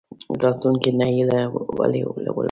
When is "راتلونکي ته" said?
0.43-1.05